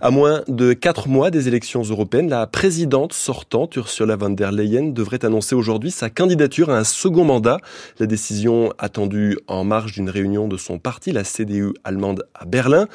À 0.04 0.10
moins 0.10 0.42
de 0.48 0.74
quatre 0.74 1.08
mois 1.08 1.30
des 1.30 1.48
élections 1.48 1.84
européennes, 1.84 2.28
la 2.28 2.48
présidente 2.48 3.14
sortante, 3.14 3.76
Ursula 3.76 4.16
von 4.16 4.32
der 4.32 4.52
Leyen, 4.52 4.88
devrait 4.88 5.24
annoncer 5.24 5.54
aujourd'hui 5.54 5.92
sa 5.92 6.10
candidature 6.10 6.72
à 6.72 6.80
un 6.80 6.84
second 6.84 7.24
mandat. 7.24 7.60
La 8.00 8.08
décision 8.08 8.74
attendue 8.80 9.38
en 9.46 9.64
marge 9.64 9.92
d'une 9.92 10.10
réunion 10.10 10.48
de 10.48 10.58
son 10.58 10.80
parti, 10.80 11.12
la 11.12 11.24
CDU 11.24 11.74
allemande 11.84 12.26
à 12.34 12.46
Berlin. 12.46 12.88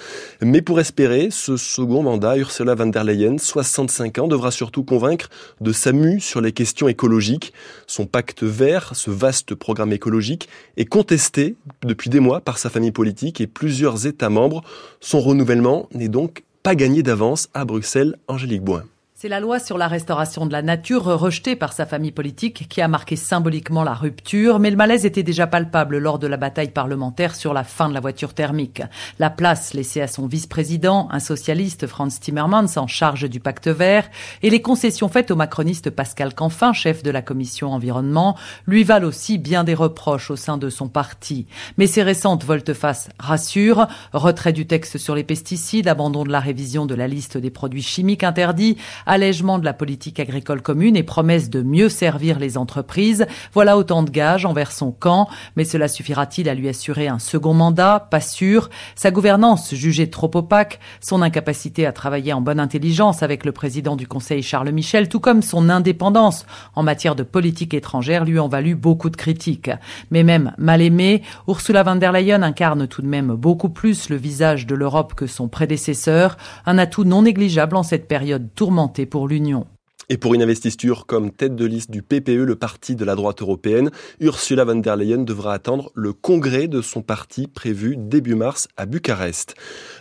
Mais 0.42 0.62
pour 0.62 0.80
espérer 0.80 1.28
ce 1.30 1.56
second 1.56 2.02
mandat, 2.02 2.38
Ursula 2.38 2.74
von 2.74 2.86
der 2.86 3.04
Leyen, 3.04 3.38
65 3.38 4.18
ans, 4.18 4.26
devra 4.26 4.50
surtout 4.50 4.82
convaincre 4.82 5.28
de 5.60 5.70
sa 5.70 5.92
sur 6.20 6.40
les 6.40 6.52
questions 6.52 6.88
écologiques. 6.88 7.52
Son 7.86 8.06
pacte 8.06 8.42
vert, 8.42 8.92
ce 8.94 9.10
vaste 9.10 9.54
programme 9.54 9.92
écologique, 9.92 10.48
est 10.76 10.84
contesté 10.84 11.56
depuis 11.82 12.10
des 12.10 12.20
mois 12.20 12.40
par 12.40 12.58
sa 12.58 12.70
famille 12.70 12.92
politique 12.92 13.40
et 13.40 13.46
plusieurs 13.46 14.06
États 14.06 14.30
membres. 14.30 14.62
Son 15.00 15.20
renouvellement 15.20 15.88
n'est 15.92 16.08
donc 16.08 16.44
pas 16.62 16.74
gagné 16.74 17.02
d'avance 17.02 17.48
à 17.54 17.64
Bruxelles, 17.64 18.16
Angélique 18.28 18.62
Boin. 18.62 18.84
C'est 19.26 19.30
la 19.30 19.40
loi 19.40 19.58
sur 19.58 19.76
la 19.76 19.88
restauration 19.88 20.46
de 20.46 20.52
la 20.52 20.62
nature 20.62 21.02
rejetée 21.02 21.56
par 21.56 21.72
sa 21.72 21.84
famille 21.84 22.12
politique 22.12 22.68
qui 22.68 22.80
a 22.80 22.86
marqué 22.86 23.16
symboliquement 23.16 23.82
la 23.82 23.92
rupture, 23.92 24.60
mais 24.60 24.70
le 24.70 24.76
malaise 24.76 25.04
était 25.04 25.24
déjà 25.24 25.48
palpable 25.48 25.98
lors 25.98 26.20
de 26.20 26.28
la 26.28 26.36
bataille 26.36 26.70
parlementaire 26.70 27.34
sur 27.34 27.52
la 27.52 27.64
fin 27.64 27.88
de 27.88 27.94
la 27.94 27.98
voiture 27.98 28.34
thermique. 28.34 28.82
La 29.18 29.28
place 29.28 29.74
laissée 29.74 30.00
à 30.00 30.06
son 30.06 30.28
vice-président, 30.28 31.08
un 31.10 31.18
socialiste 31.18 31.88
Franz 31.88 32.20
Timmermans 32.20 32.76
en 32.76 32.86
charge 32.86 33.28
du 33.28 33.40
pacte 33.40 33.66
vert, 33.66 34.08
et 34.44 34.50
les 34.50 34.62
concessions 34.62 35.08
faites 35.08 35.32
au 35.32 35.36
macroniste 35.36 35.90
Pascal 35.90 36.32
Canfin, 36.32 36.72
chef 36.72 37.02
de 37.02 37.10
la 37.10 37.20
commission 37.20 37.72
environnement, 37.72 38.36
lui 38.68 38.84
valent 38.84 39.08
aussi 39.08 39.38
bien 39.38 39.64
des 39.64 39.74
reproches 39.74 40.30
au 40.30 40.36
sein 40.36 40.56
de 40.56 40.70
son 40.70 40.86
parti. 40.86 41.48
Mais 41.78 41.88
ces 41.88 42.04
récentes 42.04 42.44
volte-face 42.44 43.08
rassurent, 43.18 43.88
retrait 44.12 44.52
du 44.52 44.68
texte 44.68 44.98
sur 44.98 45.16
les 45.16 45.24
pesticides, 45.24 45.88
abandon 45.88 46.22
de 46.22 46.30
la 46.30 46.38
révision 46.38 46.86
de 46.86 46.94
la 46.94 47.08
liste 47.08 47.36
des 47.36 47.50
produits 47.50 47.82
chimiques 47.82 48.22
interdits, 48.22 48.76
allègement 49.16 49.58
de 49.58 49.64
la 49.64 49.72
politique 49.72 50.20
agricole 50.20 50.60
commune 50.60 50.94
et 50.94 51.02
promesse 51.02 51.48
de 51.48 51.62
mieux 51.62 51.88
servir 51.88 52.38
les 52.38 52.58
entreprises. 52.58 53.26
Voilà 53.54 53.78
autant 53.78 54.02
de 54.02 54.10
gages 54.10 54.44
envers 54.44 54.72
son 54.72 54.92
camp, 54.92 55.26
mais 55.56 55.64
cela 55.64 55.88
suffira-t-il 55.88 56.50
à 56.50 56.54
lui 56.54 56.68
assurer 56.68 57.08
un 57.08 57.18
second 57.18 57.54
mandat? 57.54 58.08
Pas 58.10 58.20
sûr. 58.20 58.68
Sa 58.94 59.10
gouvernance 59.10 59.74
jugée 59.74 60.10
trop 60.10 60.30
opaque, 60.34 60.80
son 61.00 61.22
incapacité 61.22 61.86
à 61.86 61.92
travailler 61.92 62.34
en 62.34 62.42
bonne 62.42 62.60
intelligence 62.60 63.22
avec 63.22 63.46
le 63.46 63.52
président 63.52 63.96
du 63.96 64.06
Conseil 64.06 64.42
Charles 64.42 64.70
Michel, 64.70 65.08
tout 65.08 65.20
comme 65.20 65.40
son 65.40 65.70
indépendance 65.70 66.44
en 66.74 66.82
matière 66.82 67.16
de 67.16 67.22
politique 67.22 67.72
étrangère 67.72 68.26
lui 68.26 68.38
ont 68.38 68.48
valu 68.48 68.74
beaucoup 68.74 69.08
de 69.08 69.16
critiques. 69.16 69.70
Mais 70.10 70.24
même 70.24 70.52
mal 70.58 70.82
aimée, 70.82 71.22
Ursula 71.48 71.84
von 71.84 71.96
der 71.96 72.12
Leyen 72.12 72.42
incarne 72.42 72.86
tout 72.86 73.00
de 73.00 73.06
même 73.06 73.28
beaucoup 73.28 73.70
plus 73.70 74.10
le 74.10 74.16
visage 74.16 74.66
de 74.66 74.74
l'Europe 74.74 75.14
que 75.14 75.26
son 75.26 75.48
prédécesseur, 75.48 76.36
un 76.66 76.76
atout 76.76 77.04
non 77.04 77.22
négligeable 77.22 77.76
en 77.76 77.82
cette 77.82 78.08
période 78.08 78.48
tourmentée 78.54 78.95
pour 79.04 79.28
l'Union. 79.28 79.66
Et 80.08 80.18
pour 80.18 80.34
une 80.34 80.42
investiture 80.42 81.06
comme 81.06 81.32
tête 81.32 81.56
de 81.56 81.64
liste 81.64 81.90
du 81.90 82.00
PPE, 82.00 82.44
le 82.44 82.54
parti 82.54 82.94
de 82.94 83.04
la 83.04 83.16
droite 83.16 83.42
européenne, 83.42 83.90
Ursula 84.20 84.64
von 84.64 84.76
der 84.76 84.94
Leyen 84.94 85.24
devra 85.24 85.52
attendre 85.52 85.90
le 85.94 86.12
congrès 86.12 86.68
de 86.68 86.80
son 86.80 87.02
parti 87.02 87.48
prévu 87.48 87.96
début 87.98 88.36
mars 88.36 88.68
à 88.76 88.86
Bucarest. 88.86 89.56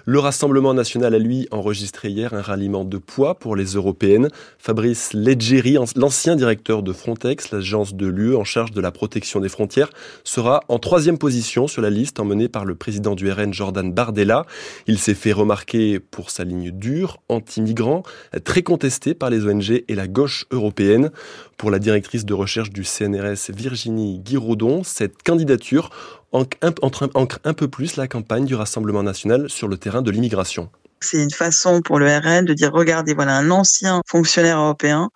Le 0.07 0.19
Rassemblement 0.19 0.75
national 0.75 1.15
a 1.15 1.17
lui 1.17 1.47
enregistré 1.49 2.09
hier 2.09 2.35
un 2.35 2.41
ralliement 2.43 2.85
de 2.85 2.99
poids 2.99 3.39
pour 3.39 3.55
les 3.55 3.73
européennes. 3.73 4.29
Fabrice 4.59 5.13
Leggeri, 5.13 5.77
l'ancien 5.95 6.35
directeur 6.35 6.83
de 6.83 6.93
Frontex, 6.93 7.49
l'agence 7.49 7.95
de 7.95 8.05
l'UE 8.05 8.35
en 8.35 8.43
charge 8.43 8.69
de 8.69 8.81
la 8.81 8.91
protection 8.91 9.39
des 9.39 9.49
frontières, 9.49 9.89
sera 10.23 10.61
en 10.67 10.77
troisième 10.77 11.17
position 11.17 11.67
sur 11.67 11.81
la 11.81 11.89
liste 11.89 12.19
emmenée 12.19 12.49
par 12.49 12.65
le 12.65 12.75
président 12.75 13.15
du 13.15 13.31
RN 13.31 13.51
Jordan 13.51 13.91
Bardella. 13.91 14.45
Il 14.85 14.99
s'est 14.99 15.15
fait 15.15 15.33
remarquer 15.33 15.99
pour 15.99 16.29
sa 16.29 16.43
ligne 16.43 16.69
dure, 16.69 17.17
anti-migrant, 17.27 18.03
très 18.43 18.61
contestée 18.61 19.15
par 19.15 19.31
les 19.31 19.47
ONG 19.47 19.83
et 19.87 19.95
la 19.95 20.07
gauche 20.07 20.45
européenne. 20.51 21.09
Pour 21.57 21.71
la 21.71 21.79
directrice 21.79 22.25
de 22.25 22.33
recherche 22.35 22.69
du 22.69 22.83
CNRS 22.83 23.49
Virginie 23.55 24.19
Guiraudon, 24.19 24.83
cette 24.83 25.23
candidature 25.23 25.89
ancre 26.35 27.09
un, 27.43 27.53
peu 27.53 27.67
plus 27.67 27.95
la 27.95 28.07
campagne 28.07 28.45
du 28.45 28.55
Rassemblement 28.55 29.03
national 29.03 29.49
sur 29.49 29.67
le 29.67 29.77
terrain 29.77 30.01
de 30.01 30.11
l'immigration. 30.11 30.69
C'est 31.01 31.21
une 31.21 31.31
façon 31.31 31.81
pour 31.81 31.99
le 31.99 32.07
RN 32.07 32.45
de 32.45 32.53
dire 32.53 32.71
regardez, 32.71 33.13
voilà 33.13 33.35
un 33.37 33.51
ancien 33.51 34.01
fonctionnaire 34.07 34.59
européen 34.59 35.09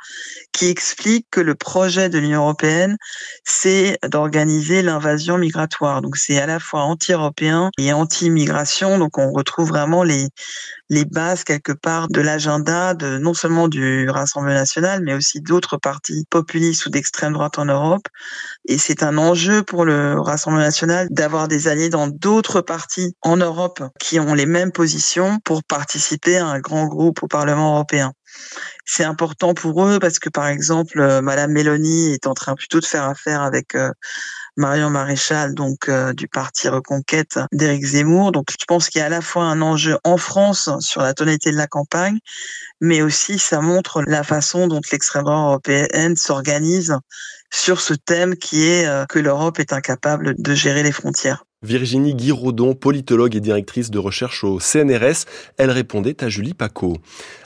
qui 0.51 0.67
explique 0.67 1.25
que 1.31 1.39
le 1.39 1.55
projet 1.55 2.09
de 2.09 2.19
l'Union 2.19 2.41
européenne, 2.41 2.97
c'est 3.45 3.97
d'organiser 4.07 4.81
l'invasion 4.81 5.37
migratoire. 5.37 6.01
Donc 6.01 6.17
c'est 6.17 6.39
à 6.39 6.45
la 6.45 6.59
fois 6.59 6.81
anti-européen 6.81 7.69
et 7.77 7.93
anti-immigration. 7.93 8.97
Donc 8.97 9.17
on 9.17 9.31
retrouve 9.31 9.69
vraiment 9.69 10.03
les, 10.03 10.27
les 10.89 11.05
bases 11.05 11.43
quelque 11.43 11.71
part 11.71 12.07
de 12.07 12.19
l'agenda 12.19 12.93
de 12.93 13.17
non 13.17 13.33
seulement 13.33 13.67
du 13.67 14.09
Rassemblement 14.09 14.55
national, 14.55 15.01
mais 15.03 15.13
aussi 15.13 15.41
d'autres 15.41 15.77
partis 15.77 16.25
populistes 16.29 16.85
ou 16.87 16.89
d'extrême 16.89 17.33
droite 17.33 17.59
en 17.59 17.65
Europe. 17.65 18.07
Et 18.67 18.77
c'est 18.77 19.03
un 19.03 19.17
enjeu 19.17 19.63
pour 19.63 19.85
le 19.85 20.19
Rassemblement 20.19 20.63
national 20.63 21.07
d'avoir 21.11 21.47
des 21.47 21.67
alliés 21.67 21.89
dans 21.89 22.07
d'autres 22.07 22.61
partis 22.61 23.15
en 23.21 23.37
Europe 23.37 23.83
qui 23.99 24.19
ont 24.19 24.33
les 24.33 24.45
mêmes 24.45 24.71
positions 24.71 25.39
pour 25.43 25.63
participer 25.69 26.37
à 26.37 26.47
un 26.47 26.59
grand 26.59 26.87
groupe 26.87 27.23
au 27.23 27.27
Parlement 27.27 27.75
européen. 27.75 28.11
C'est 28.85 29.03
important 29.03 29.53
pour 29.53 29.85
eux 29.85 29.99
parce 29.99 30.19
que, 30.19 30.29
par 30.29 30.47
exemple, 30.47 30.99
euh, 30.99 31.21
Madame 31.21 31.51
Mélanie 31.51 32.11
est 32.13 32.27
en 32.27 32.33
train 32.33 32.55
plutôt 32.55 32.79
de 32.79 32.85
faire 32.85 33.03
affaire 33.03 33.41
avec 33.41 33.75
euh, 33.75 33.91
Marion 34.57 34.89
Maréchal, 34.89 35.53
donc 35.53 35.87
euh, 35.87 36.11
du 36.13 36.27
parti 36.27 36.67
Reconquête 36.67 37.39
d'Éric 37.51 37.85
Zemmour. 37.85 38.31
Donc 38.31 38.47
je 38.51 38.65
pense 38.67 38.89
qu'il 38.89 38.99
y 38.99 39.01
a 39.01 39.05
à 39.05 39.09
la 39.09 39.21
fois 39.21 39.43
un 39.43 39.61
enjeu 39.61 39.97
en 40.03 40.17
France 40.17 40.69
sur 40.79 41.01
la 41.01 41.13
tonalité 41.13 41.51
de 41.51 41.57
la 41.57 41.67
campagne, 41.67 42.19
mais 42.81 43.01
aussi 43.01 43.39
ça 43.39 43.61
montre 43.61 44.01
la 44.01 44.23
façon 44.23 44.67
dont 44.67 44.81
l'extrême 44.91 45.23
droite 45.23 45.45
européenne 45.45 46.15
s'organise 46.15 46.97
sur 47.51 47.79
ce 47.81 47.93
thème 47.93 48.35
qui 48.35 48.67
est 48.67 49.07
que 49.07 49.19
l'Europe 49.19 49.59
est 49.59 49.73
incapable 49.73 50.35
de 50.37 50.53
gérer 50.53 50.83
les 50.83 50.91
frontières. 50.91 51.45
Virginie 51.61 52.15
Guiraudon, 52.15 52.73
politologue 52.73 53.35
et 53.35 53.41
directrice 53.41 53.91
de 53.91 53.99
recherche 53.99 54.45
au 54.45 54.61
CNRS, 54.61 55.25
elle 55.57 55.71
répondait 55.71 56.23
à 56.23 56.29
Julie 56.29 56.53
Paco. 56.53 56.95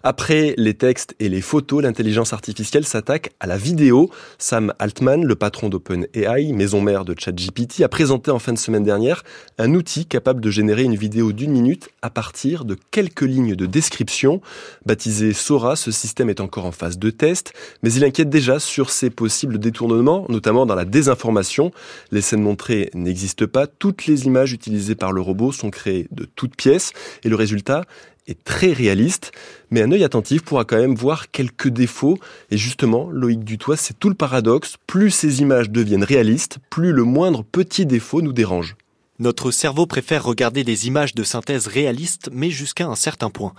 Après 0.04 0.54
les 0.56 0.76
textes 0.76 1.16
et 1.20 1.30
les 1.30 1.42
photos, 1.42 1.82
l'intelligence 1.82 2.32
artificielle 2.32 2.86
s'attaque 2.86 3.32
à 3.40 3.48
la 3.48 3.58
vidéo. 3.58 4.12
Sam 4.38 4.72
Altman, 4.78 5.26
le 5.26 5.34
patron 5.34 5.68
d'OpenAI, 5.68 6.54
maison 6.54 6.80
mère 6.80 7.06
de 7.06 7.16
ChatGPT, 7.18 7.82
a 7.82 7.90
présenté 7.90 8.30
en 8.30 8.38
fin 8.38 8.54
de 8.54 8.60
semaine 8.60 8.84
dernière 8.84 9.24
un 9.58 9.74
outil 9.74 10.06
capable 10.06 10.42
de 10.42 10.52
générer 10.52 10.84
une 10.84 10.96
vidéo 10.96 11.32
d'une 11.32 11.52
minute 11.52 11.90
à 12.04 12.12
partir 12.12 12.66
de 12.66 12.78
quelques 12.92 13.22
lignes 13.22 13.56
de 13.56 13.66
description. 13.66 14.42
Baptisé 14.86 15.34
Sora, 15.34 15.76
ce 15.76 15.90
système 15.90 16.30
est 16.30 16.40
encore 16.40 16.68
en 16.68 16.72
phase 16.72 17.00
de 17.00 17.10
test, 17.10 17.54
mais 17.82 17.92
il 17.92 18.04
inquiète 18.04 18.30
déjà 18.30 18.60
sur 18.60 18.92
ses 18.92 19.10
possibles 19.10 19.58
détournements, 19.58 20.28
notamment 20.30 20.68
dans 20.68 20.76
la 20.76 20.86
désinformation. 20.86 21.72
Les 22.12 22.22
scènes 22.22 22.44
montrées 22.44 22.92
n'existent 22.94 23.48
pas. 23.48 23.66
Les 24.08 24.26
images 24.26 24.54
utilisées 24.54 24.96
par 24.96 25.12
le 25.12 25.22
robot 25.22 25.52
sont 25.52 25.70
créées 25.70 26.08
de 26.12 26.26
toutes 26.26 26.56
pièces 26.56 26.92
et 27.24 27.30
le 27.30 27.36
résultat 27.36 27.86
est 28.28 28.44
très 28.44 28.72
réaliste, 28.72 29.32
mais 29.70 29.82
un 29.82 29.92
œil 29.92 30.04
attentif 30.04 30.44
pourra 30.44 30.66
quand 30.66 30.78
même 30.78 30.96
voir 30.96 31.32
quelques 31.32 31.68
défauts. 31.68 32.18
Et 32.52 32.58
justement, 32.58 33.10
Loïc 33.10 33.44
Dutois, 33.44 33.78
c'est 33.78 34.00
tout 34.00 34.10
le 34.10 34.16
paradoxe. 34.16 34.76
Plus 34.88 35.12
ces 35.12 35.42
images 35.42 35.70
deviennent 35.70 36.04
réalistes, 36.04 36.60
plus 36.70 36.94
le 36.94 37.04
moindre 37.04 37.44
petit 37.44 37.86
défaut 37.86 38.22
nous 38.22 38.34
dérange. 38.34 38.76
Notre 39.20 39.52
cerveau 39.52 39.86
préfère 39.86 40.24
regarder 40.24 40.64
des 40.64 40.88
images 40.88 41.16
de 41.16 41.24
synthèse 41.24 41.68
réalistes, 41.68 42.30
mais 42.32 42.50
jusqu'à 42.50 42.88
un 42.88 42.96
certain 42.96 43.30
point. 43.30 43.54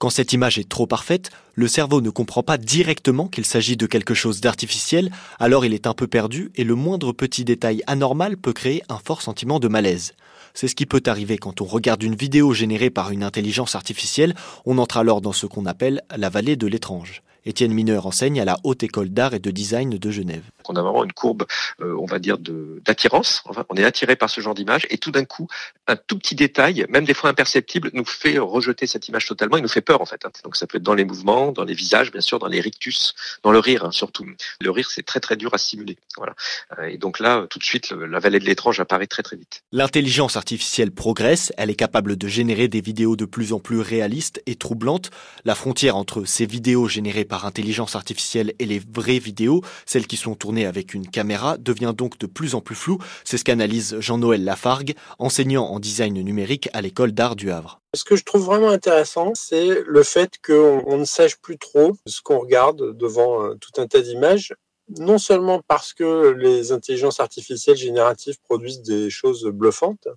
Quand 0.00 0.08
cette 0.08 0.32
image 0.32 0.58
est 0.58 0.66
trop 0.66 0.86
parfaite, 0.86 1.28
le 1.52 1.68
cerveau 1.68 2.00
ne 2.00 2.08
comprend 2.08 2.42
pas 2.42 2.56
directement 2.56 3.28
qu'il 3.28 3.44
s'agit 3.44 3.76
de 3.76 3.84
quelque 3.84 4.14
chose 4.14 4.40
d'artificiel, 4.40 5.10
alors 5.38 5.66
il 5.66 5.74
est 5.74 5.86
un 5.86 5.92
peu 5.92 6.06
perdu 6.06 6.50
et 6.56 6.64
le 6.64 6.74
moindre 6.74 7.12
petit 7.12 7.44
détail 7.44 7.82
anormal 7.86 8.38
peut 8.38 8.54
créer 8.54 8.82
un 8.88 8.96
fort 8.96 9.20
sentiment 9.20 9.60
de 9.60 9.68
malaise. 9.68 10.14
C'est 10.54 10.68
ce 10.68 10.74
qui 10.74 10.86
peut 10.86 11.02
arriver 11.04 11.36
quand 11.36 11.60
on 11.60 11.66
regarde 11.66 12.02
une 12.02 12.14
vidéo 12.14 12.54
générée 12.54 12.88
par 12.88 13.10
une 13.10 13.22
intelligence 13.22 13.74
artificielle, 13.74 14.34
on 14.64 14.78
entre 14.78 14.96
alors 14.96 15.20
dans 15.20 15.34
ce 15.34 15.44
qu'on 15.44 15.66
appelle 15.66 16.00
la 16.16 16.30
vallée 16.30 16.56
de 16.56 16.66
l'étrange. 16.66 17.22
Étienne 17.44 17.74
Mineur 17.74 18.06
enseigne 18.06 18.40
à 18.40 18.46
la 18.46 18.56
Haute 18.64 18.82
École 18.82 19.10
d'Art 19.10 19.34
et 19.34 19.38
de 19.38 19.50
Design 19.50 19.90
de 19.90 20.10
Genève. 20.10 20.44
On 20.68 20.76
a 20.76 20.82
vraiment 20.82 21.04
une 21.04 21.12
courbe, 21.12 21.46
euh, 21.80 21.96
on 21.98 22.06
va 22.06 22.18
dire, 22.18 22.38
d'attirance. 22.38 23.42
on 23.68 23.74
est 23.76 23.84
attiré 23.84 24.16
par 24.16 24.30
ce 24.30 24.40
genre 24.40 24.54
d'image 24.54 24.86
et 24.90 24.98
tout 24.98 25.10
d'un 25.10 25.24
coup, 25.24 25.48
un 25.86 25.96
tout 25.96 26.18
petit 26.18 26.34
détail, 26.34 26.86
même 26.88 27.04
des 27.04 27.14
fois 27.14 27.30
imperceptible, 27.30 27.90
nous 27.92 28.04
fait 28.04 28.38
rejeter 28.38 28.86
cette 28.86 29.08
image 29.08 29.26
totalement. 29.26 29.56
Il 29.56 29.62
nous 29.62 29.68
fait 29.68 29.80
peur 29.80 30.00
en 30.00 30.06
fait. 30.06 30.22
Donc 30.44 30.56
ça 30.56 30.66
peut 30.66 30.78
être 30.78 30.82
dans 30.82 30.94
les 30.94 31.04
mouvements, 31.04 31.52
dans 31.52 31.64
les 31.64 31.74
visages, 31.74 32.12
bien 32.12 32.20
sûr, 32.20 32.38
dans 32.38 32.48
les 32.48 32.60
rictus, 32.60 33.14
dans 33.42 33.52
le 33.52 33.58
rire 33.58 33.84
hein, 33.84 33.90
surtout. 33.90 34.26
Le 34.60 34.70
rire, 34.70 34.90
c'est 34.90 35.04
très 35.04 35.20
très 35.20 35.36
dur 35.36 35.54
à 35.54 35.58
simuler. 35.58 35.96
Voilà. 36.16 36.34
Euh, 36.78 36.86
et 36.86 36.98
donc 36.98 37.18
là, 37.20 37.46
tout 37.48 37.58
de 37.58 37.64
suite, 37.64 37.90
la 37.92 38.18
vallée 38.18 38.38
de 38.38 38.44
l'étrange 38.44 38.80
apparaît 38.80 39.06
très 39.06 39.22
très 39.22 39.36
vite. 39.36 39.62
L'intelligence 39.72 40.36
artificielle 40.36 40.90
progresse. 40.90 41.52
Elle 41.56 41.70
est 41.70 41.74
capable 41.74 42.16
de 42.16 42.28
générer 42.28 42.68
des 42.68 42.80
vidéos 42.80 43.16
de 43.16 43.24
plus 43.24 43.52
en 43.52 43.60
plus 43.60 43.80
réalistes 43.80 44.42
et 44.46 44.54
troublantes. 44.54 45.10
La 45.44 45.54
frontière 45.54 45.96
entre 45.96 46.24
ces 46.24 46.46
vidéos 46.46 46.88
générées 46.88 47.24
par 47.24 47.44
intelligence 47.44 47.96
artificielle 47.96 48.54
et 48.58 48.66
les 48.66 48.78
vraies 48.78 49.18
vidéos, 49.18 49.62
celles 49.86 50.06
qui 50.06 50.16
sont 50.16 50.34
tournées 50.34 50.59
avec 50.66 50.94
une 50.94 51.08
caméra, 51.08 51.56
devient 51.58 51.94
donc 51.96 52.18
de 52.18 52.26
plus 52.26 52.54
en 52.54 52.60
plus 52.60 52.74
floue. 52.74 52.98
C'est 53.24 53.38
ce 53.38 53.44
qu'analyse 53.44 53.96
Jean-Noël 54.00 54.44
Lafargue, 54.44 54.94
enseignant 55.18 55.66
en 55.66 55.80
design 55.80 56.14
numérique 56.14 56.68
à 56.72 56.80
l'école 56.80 57.12
d'art 57.12 57.36
du 57.36 57.50
Havre. 57.50 57.80
Ce 57.94 58.04
que 58.04 58.16
je 58.16 58.24
trouve 58.24 58.44
vraiment 58.44 58.70
intéressant, 58.70 59.32
c'est 59.34 59.82
le 59.86 60.02
fait 60.02 60.32
qu'on 60.44 60.96
ne 60.96 61.04
sache 61.04 61.36
plus 61.36 61.58
trop 61.58 61.96
ce 62.06 62.20
qu'on 62.20 62.38
regarde 62.38 62.96
devant 62.96 63.44
euh, 63.44 63.54
tout 63.54 63.80
un 63.80 63.86
tas 63.86 64.00
d'images 64.00 64.54
non 64.98 65.18
seulement 65.18 65.62
parce 65.66 65.92
que 65.92 66.30
les 66.30 66.72
intelligences 66.72 67.20
artificielles 67.20 67.76
génératives 67.76 68.40
produisent 68.40 68.82
des 68.82 69.10
choses 69.10 69.44
bluffantes, 69.46 70.08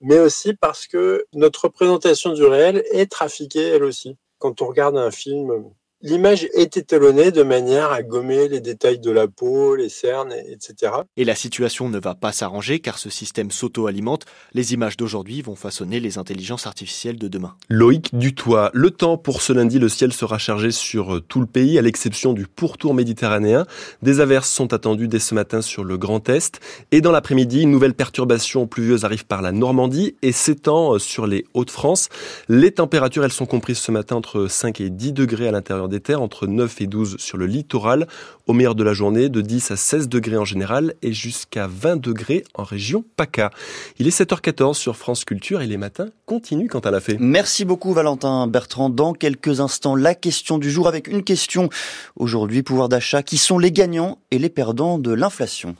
mais 0.00 0.18
aussi 0.18 0.54
parce 0.54 0.86
que 0.86 1.26
notre 1.32 1.64
représentation 1.66 2.32
du 2.32 2.44
réel 2.44 2.84
est 2.92 3.10
trafiquée 3.10 3.62
elle 3.62 3.84
aussi. 3.84 4.16
Quand 4.38 4.62
on 4.62 4.66
regarde 4.66 4.96
un 4.96 5.10
film 5.10 5.70
L'image 6.00 6.46
est 6.54 6.76
étalonnée 6.76 7.32
de 7.32 7.42
manière 7.42 7.90
à 7.90 8.04
gommer 8.04 8.46
les 8.46 8.60
détails 8.60 9.00
de 9.00 9.10
la 9.10 9.26
peau, 9.26 9.74
les 9.74 9.88
cernes, 9.88 10.32
etc. 10.46 10.92
Et 11.16 11.24
la 11.24 11.34
situation 11.34 11.88
ne 11.88 11.98
va 11.98 12.14
pas 12.14 12.30
s'arranger 12.30 12.78
car 12.78 12.98
ce 12.98 13.10
système 13.10 13.50
s'auto-alimente. 13.50 14.24
Les 14.54 14.74
images 14.74 14.96
d'aujourd'hui 14.96 15.42
vont 15.42 15.56
façonner 15.56 15.98
les 15.98 16.16
intelligences 16.16 16.68
artificielles 16.68 17.18
de 17.18 17.26
demain. 17.26 17.56
Loïc 17.68 18.16
Dutoit, 18.16 18.70
le 18.74 18.92
temps 18.92 19.16
pour 19.16 19.42
ce 19.42 19.52
lundi, 19.52 19.80
le 19.80 19.88
ciel 19.88 20.12
sera 20.12 20.38
chargé 20.38 20.70
sur 20.70 21.16
euh, 21.16 21.20
tout 21.20 21.40
le 21.40 21.46
pays 21.46 21.80
à 21.80 21.82
l'exception 21.82 22.32
du 22.32 22.46
pourtour 22.46 22.94
méditerranéen. 22.94 23.66
Des 24.00 24.20
averses 24.20 24.50
sont 24.50 24.72
attendues 24.72 25.08
dès 25.08 25.18
ce 25.18 25.34
matin 25.34 25.62
sur 25.62 25.82
le 25.82 25.98
Grand 25.98 26.28
Est. 26.28 26.60
Et 26.92 27.00
dans 27.00 27.10
l'après-midi, 27.10 27.62
une 27.62 27.72
nouvelle 27.72 27.94
perturbation 27.94 28.68
pluvieuse 28.68 29.04
arrive 29.04 29.26
par 29.26 29.42
la 29.42 29.50
Normandie 29.50 30.14
et 30.22 30.30
s'étend 30.30 30.94
euh, 30.94 30.98
sur 31.00 31.26
les 31.26 31.44
Hauts-de-France. 31.54 32.08
Les 32.48 32.70
températures, 32.70 33.24
elles 33.24 33.32
sont 33.32 33.46
comprises 33.46 33.78
ce 33.78 33.90
matin 33.90 34.14
entre 34.14 34.46
5 34.46 34.80
et 34.80 34.90
10 34.90 35.12
degrés 35.12 35.48
à 35.48 35.50
l'intérieur 35.50 35.87
des 35.88 36.00
terres, 36.00 36.22
entre 36.22 36.46
9 36.46 36.80
et 36.80 36.86
12 36.86 37.16
sur 37.18 37.36
le 37.36 37.46
littoral, 37.46 38.06
au 38.46 38.52
meilleur 38.52 38.74
de 38.74 38.84
la 38.84 38.92
journée 38.92 39.28
de 39.28 39.40
10 39.40 39.70
à 39.70 39.76
16 39.76 40.08
degrés 40.08 40.36
en 40.36 40.44
général 40.44 40.94
et 41.02 41.12
jusqu'à 41.12 41.66
20 41.66 41.96
degrés 41.96 42.44
en 42.54 42.64
région 42.64 43.04
PACA. 43.16 43.50
Il 43.98 44.06
est 44.06 44.18
7h14 44.18 44.74
sur 44.74 44.96
France 44.96 45.24
Culture 45.24 45.60
et 45.60 45.66
les 45.66 45.76
matins 45.76 46.08
continuent 46.26 46.68
quant 46.68 46.80
à 46.80 46.90
la 46.90 47.00
fée. 47.00 47.16
Merci 47.18 47.64
beaucoup 47.64 47.92
Valentin 47.92 48.46
Bertrand. 48.46 48.90
Dans 48.90 49.12
quelques 49.12 49.60
instants, 49.60 49.96
la 49.96 50.14
question 50.14 50.58
du 50.58 50.70
jour 50.70 50.88
avec 50.88 51.08
une 51.08 51.22
question 51.22 51.68
aujourd'hui, 52.16 52.62
pouvoir 52.62 52.88
d'achat, 52.88 53.22
qui 53.22 53.38
sont 53.38 53.58
les 53.58 53.72
gagnants 53.72 54.18
et 54.30 54.38
les 54.38 54.48
perdants 54.48 54.98
de 54.98 55.12
l'inflation? 55.12 55.76